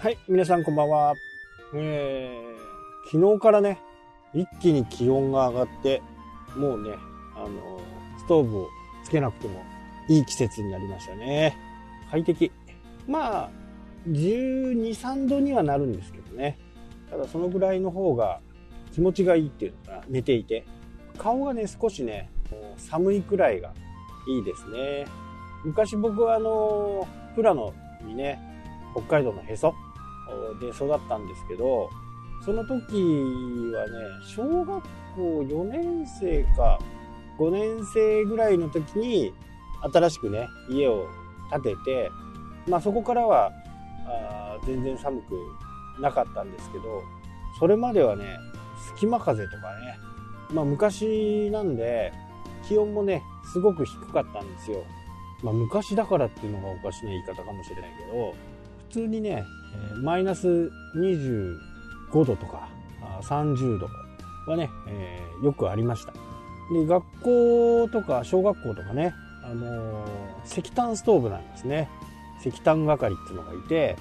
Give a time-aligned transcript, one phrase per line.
[0.00, 1.14] はい、皆さんこんばんは。
[1.74, 3.78] えー、昨日からね、
[4.32, 6.00] 一気に気温が上がって、
[6.56, 6.94] もうね、
[7.36, 7.78] あの、
[8.16, 8.68] ストーブを
[9.04, 9.62] つけなくても
[10.08, 11.54] いい季節になりましたね。
[12.10, 12.50] 快適。
[13.06, 13.50] まあ、
[14.08, 16.58] 12、3度にはなるんですけどね。
[17.10, 18.40] ただそのぐらいの方が
[18.94, 20.64] 気持ちがいいっていうのかな、寝ていて。
[21.18, 22.30] 顔がね、少しね、
[22.78, 23.74] 寒いくらいが
[24.26, 25.04] いいですね。
[25.62, 27.74] 昔僕はあの、富良野
[28.06, 28.40] にね、
[28.94, 29.74] 北海道のへそ
[30.60, 31.90] で育ったんですけど、
[32.44, 32.72] その時
[33.74, 33.96] はね、
[34.34, 34.82] 小学
[35.16, 36.78] 校4年生か
[37.38, 39.34] 5年生ぐらいの時に
[39.92, 41.06] 新しくね、家を
[41.50, 42.10] 建てて、
[42.68, 43.50] まあそこからは
[44.06, 45.34] あ全然寒く
[46.00, 47.02] なかったんですけど、
[47.58, 48.24] それまではね、
[48.94, 49.98] 隙間風とかね、
[50.52, 52.12] まあ昔なんで
[52.66, 54.84] 気温もね、すごく低かったんですよ。
[55.42, 58.34] まあ昔だからっていうのがおかしな言い方かもしれないけど、
[58.90, 59.46] 通にね、
[60.02, 61.58] マイナス25
[62.12, 62.68] 度とか
[63.22, 63.88] 30度
[64.46, 66.12] はね、えーよくありました。
[66.72, 70.10] で、学校とか小学校とかね、あのー
[70.44, 71.88] 石炭ストーブなんですね。
[72.40, 73.96] 石炭係っていうのがいて、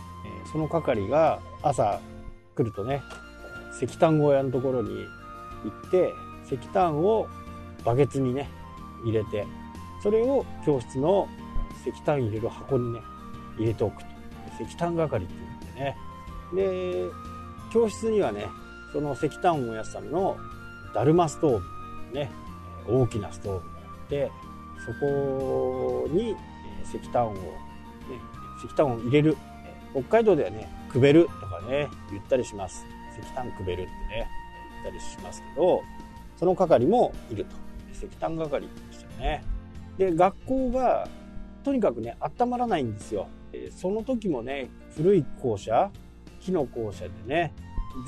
[0.52, 2.00] その係が朝
[2.56, 3.02] 来るとね、
[3.82, 5.06] 石炭小屋のところに
[5.64, 6.14] 行って、
[6.46, 7.28] 石炭を
[7.86, 8.50] バケツにね、
[9.06, 9.46] 入れて、
[10.02, 11.28] それを教室の
[11.86, 13.02] 石炭入れる箱にね、
[13.58, 14.19] 入れておくと。
[14.62, 15.98] 石炭係って言ってね。
[16.54, 17.06] で、
[17.72, 18.48] 教室にはね、
[18.92, 20.38] その石炭を燃やすための
[20.94, 21.62] だるまストー
[22.12, 22.32] ブ、ね、
[22.88, 24.32] 大きなストーブがあって、
[24.86, 26.36] そこに
[26.84, 27.40] 石炭を、ね、
[28.64, 29.38] 石炭を入れる。
[29.92, 32.86] 北海道ではね、くべるとかね、言ったりします。
[33.20, 34.30] 石炭くべるってね、
[34.74, 35.84] 言ったりしますけど、
[36.38, 37.56] その係もいると。
[37.94, 39.44] 石炭係でしたよね。
[39.98, 41.08] で、学校が、
[41.64, 43.28] とにかくね、温まらないんですよ。
[43.72, 45.92] その時もね、古い校舎、
[46.40, 47.54] 木の校舎でね、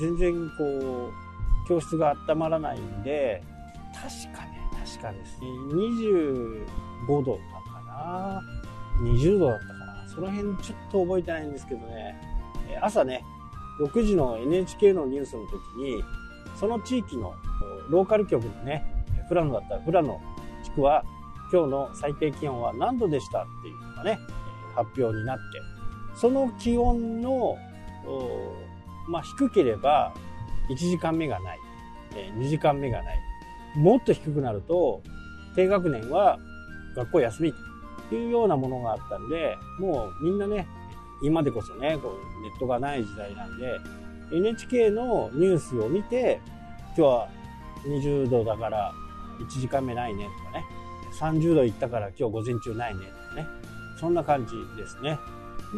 [0.00, 3.42] 全然こう、教室が温まらないんで、
[3.94, 8.42] 確かね、確かですね、25度だったかな、
[9.02, 12.20] 20度だったかな、その辺ちょっと覚えてないんですけどね、
[12.80, 13.24] 朝ね、
[13.80, 16.02] 6時の NHK のニュースの時に、
[16.56, 17.34] その地域の
[17.88, 18.84] ローカル局のね、
[19.28, 20.20] 富良野だったら富良野
[20.62, 21.04] 地区は
[21.52, 24.18] 今日の最低気温は何度でしたっていうのがね、
[24.74, 25.42] 発表になって、
[26.14, 27.56] その気温の、
[29.08, 30.12] まあ、低ければ
[30.70, 31.58] 1時間目がない、
[32.16, 33.18] え2時間目がない。
[33.76, 35.02] もっと低くなると、
[35.54, 36.38] 低学年は
[36.94, 37.54] 学校休み
[38.08, 40.66] というようなものがあったんで、もうみんなね、
[41.22, 43.80] 今でこそね、こうネットがない時代なんで、
[44.32, 46.40] NHK のニュースを見て、
[46.96, 47.28] 今日は
[47.84, 48.92] 20度だから
[49.40, 50.64] 1時間目ないねとかね、
[51.18, 53.46] 30度いったから今日午前中ないねとかね、
[54.02, 55.16] そんな感じですね。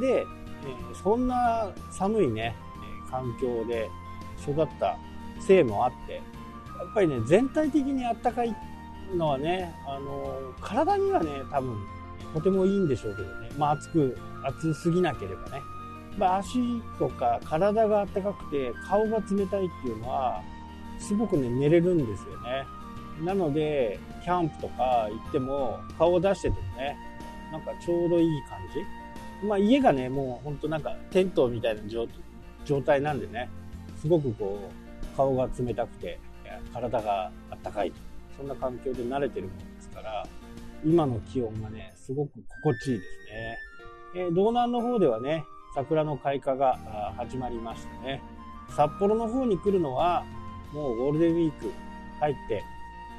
[0.01, 2.57] で、えーそんな寒いね、
[3.07, 3.91] え環境で
[4.43, 4.97] 育った
[5.39, 6.21] せいもあって、や
[6.91, 8.57] っぱりね、全体的にあったかい
[9.15, 11.77] のはね、あのー体にはね、多分、
[12.33, 13.51] とてもいいんでしょうけどね。
[13.59, 15.61] まあ、暑く、暑すぎなければね。
[16.17, 20.41] まあ、足とか体が暖かくて顔が冷たいっていうのは、
[20.99, 22.65] すごくね、寝れるんですよね。
[23.23, 26.97] なので、キャンプとか行っても、顔を出しててもね、
[27.55, 29.47] なんかちょうどいい感じ？
[29.47, 31.83] まあ家がね、もうほんとなんかテントみたいな
[32.65, 33.49] 状態なんでね、
[34.01, 34.59] すごくこ
[35.13, 36.19] う、顔が冷たくて、
[36.73, 37.97] 体があったかいと。
[38.37, 40.27] そんな環境で慣れてるものですから、
[40.85, 43.09] 今の気温がね、すごく心地いいです
[44.17, 44.27] ね。
[44.27, 45.45] え道南の方ではね、
[45.77, 48.21] 桜の開花が始まりましてね、
[48.71, 50.25] 札幌の方に来るのは、
[50.73, 51.71] もうゴールデンウィーク
[52.19, 52.65] 入って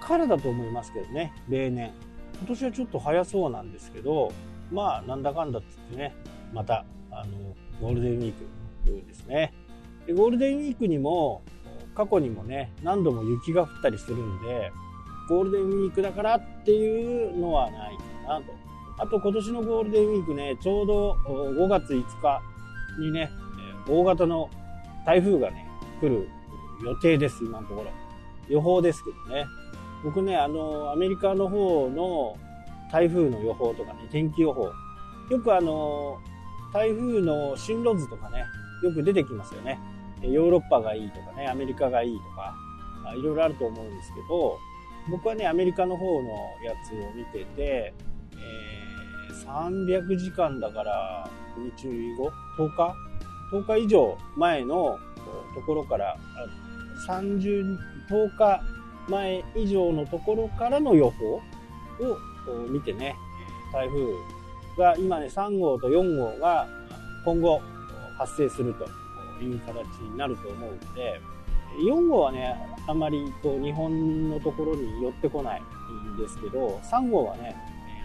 [0.01, 1.93] からだと思いますけどね、例年。
[2.37, 4.31] 今年はちょっと早そうなんですけど、
[4.71, 6.15] まあ、なんだかんだって言ってね、
[6.53, 8.33] また、あの、ゴールデンウィー
[8.85, 9.53] クですね。
[10.05, 11.41] でゴールデンウィークにも、
[11.95, 14.71] 過去にもね、何度も雪が降ったりするんで、
[15.29, 18.53] ゴールデンウィークだからっていうのはないかなと。
[18.97, 22.41] あと今年のゴールデンウィークね、ちょうど5月5日
[22.99, 23.29] にね、
[23.87, 24.49] 大型の
[25.05, 25.67] 台風がね、
[25.99, 26.29] 来る
[26.83, 27.91] 予定です、今のところ。
[28.47, 29.45] 予報ですけどね。
[30.03, 32.37] 僕ね、あの、アメリカの方の
[32.91, 34.71] 台風の予報とかね、天気予報。
[35.29, 36.17] よくあの、
[36.73, 38.45] 台風の進路図とかね、
[38.83, 39.79] よく出てきますよね。
[40.21, 42.55] ヨーロッパがいいとかね、アメリカがいいとか、
[43.15, 44.57] いろいろあると思うんですけど、
[45.09, 46.29] 僕はね、アメリカの方の
[46.63, 47.93] やつを見てて、
[48.33, 49.15] えー
[49.45, 51.29] 300時間だから、
[51.77, 51.87] 日
[52.17, 52.95] 後 ?10 日
[53.53, 54.97] ?10 日以上前の
[55.53, 56.17] ところから、
[57.07, 57.77] 30、
[58.09, 58.61] 10日
[59.07, 61.41] 前以上のところからの予報を
[62.69, 63.15] 見てね、
[63.71, 64.05] 台風
[64.77, 66.67] が今ね、3号と4号が
[67.23, 67.61] 今後
[68.17, 68.85] 発生すると
[69.43, 71.21] いう形になると思うので、
[71.79, 72.55] 4号はね、
[72.87, 77.55] あまりこう日本のところに寄ってこないんですけど、3号はね、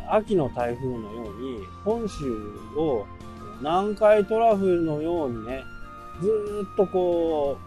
[0.09, 2.25] 秋の台風のように本州
[2.77, 3.07] を
[3.61, 5.63] 南海トラフのようにね、
[6.21, 7.59] ずっとこ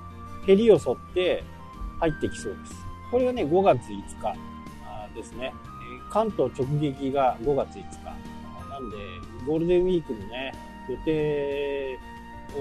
[0.43, 1.43] う、ヘリを沿って
[1.99, 2.82] 入ってきそうです。
[3.13, 4.35] これがね、5月5日
[5.13, 5.53] ですね。
[6.09, 8.03] 関東直撃が5月5日。
[8.71, 8.97] なんで、
[9.45, 10.51] ゴールデンウィークのね、
[10.89, 11.99] 予定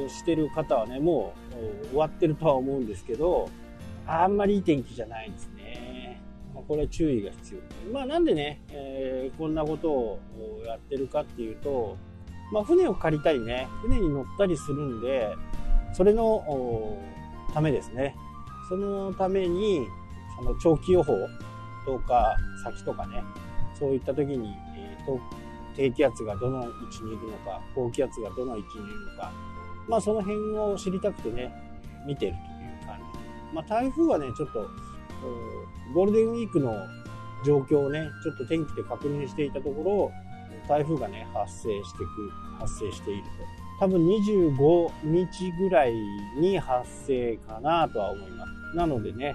[0.04, 1.32] をしてる方はね、も
[1.82, 3.48] う終わってるとは思うんですけど、
[4.06, 6.20] あんまりいい天気じゃないですね。
[6.68, 7.54] これは注意が必
[7.86, 7.90] 要。
[7.90, 10.20] まあなんでね、えー、こんなことを
[10.66, 11.96] やってるかっていうと、
[12.52, 15.34] まあ船を借りたりね、船に乗ったりするんで、
[15.94, 16.98] それの
[17.54, 18.14] ためですね。
[18.68, 19.86] そのために、
[20.42, 21.16] の長期予報
[21.84, 23.22] とか先とかね、
[23.78, 25.20] そういった時に、えーと、
[25.74, 29.32] 低気圧がどの位置にいるのか、高気圧がどの位置にいるのか、
[29.88, 31.52] まあその辺を知りたくてね、
[32.06, 33.54] 見てるという感じ。
[33.54, 34.68] まあ台風はね、ちょっと、
[35.94, 36.74] ゴールデンウィークの
[37.44, 40.12] 状況をね、ちょっと天気で確認していたところ、
[40.68, 43.28] 台風がね、発生してく、発生していると。
[43.80, 45.92] 多分25日ぐらい
[46.38, 48.76] に発生かなとは思います。
[48.76, 49.34] なのでね、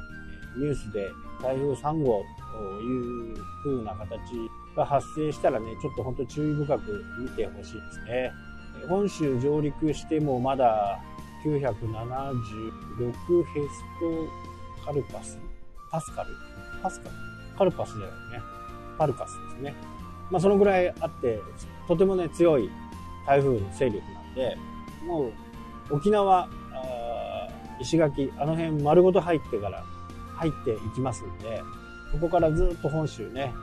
[0.57, 1.09] ニュースで
[1.41, 4.09] 台風3号という風な形
[4.75, 8.31] が発生したらね、ちょっと本当注意深く見てほしいですね。
[8.87, 10.99] 本州上陸してもまだ
[11.43, 11.83] 976
[13.43, 15.39] ヘストカルパス
[15.91, 16.29] パスカル？
[16.81, 17.15] パスカル？
[17.57, 18.39] カルパスだよね。
[18.97, 19.75] パルカスですね。
[20.29, 21.39] まあそのぐらいあって、
[21.87, 22.69] とてもね、強い
[23.25, 24.57] 台風の勢力なんで、
[25.05, 25.27] も
[25.89, 26.49] う沖縄、
[27.79, 29.83] 石垣、あの辺丸ごと入ってから
[30.37, 31.61] 入っていきますんで、
[32.11, 33.53] ここからずっと本州ね、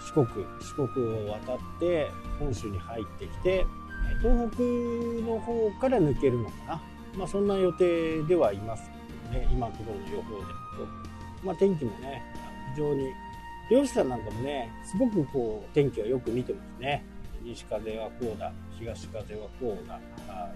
[0.00, 0.26] 四国、
[0.60, 3.64] 四国を渡って本州に入ってきて、
[4.20, 4.62] 東北
[5.24, 6.82] の方から抜けるのかな。
[7.16, 8.90] まあそんな予定ではいます
[9.30, 10.44] けどね、今のところの予報で。
[11.44, 12.22] まあ天気もね、
[12.74, 13.12] 非常に、
[13.70, 17.04] 漁師さんなんかもね、すごくこう天気はよく見てますね。
[17.42, 20.00] 西風はこうだ、東風はこうだ、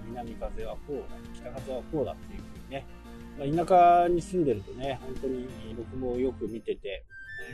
[0.08, 2.86] 南風はこうだ、北風はこうだっていうふうにね、
[3.38, 5.46] 田舎に住んでるとね、本当に
[5.76, 7.04] 僕もよく見てて、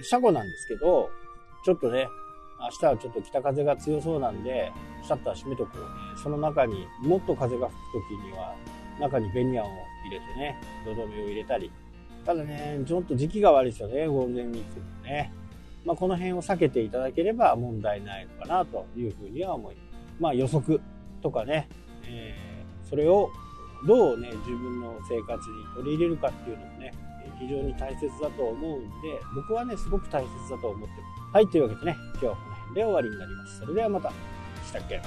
[0.02, 1.10] 車庫なんですけど、
[1.64, 2.08] ちょっとね、
[2.60, 5.86] 明日はちょっと北風が強そうなんで、シャッター閉めとこうね。
[6.22, 8.54] その中にもっと風が吹く時には、
[9.00, 9.66] 中にベニヤを
[10.04, 11.72] 入れてね、土留めを入れたり。
[12.24, 15.32] ただね、ちょっと時期が悪いですよね、ゴールデンウィークもね。
[15.84, 19.86] まあ、この辺を避けていただければ問題ないのかなというふうには思います。
[20.20, 20.80] まあ、予測
[21.20, 21.68] とかね、
[22.06, 23.30] えー、それを
[23.86, 26.92] どうね、自分の生活に取り入れるかっていうのもね、
[27.38, 31.34] 非常に大切だと思うんで、僕はね、すごく大切だと思ってます。
[31.34, 33.60] はい、というわけでね、今日はこの辺で終わりになります。
[33.60, 34.10] それではまた。
[34.64, 35.00] したっけ？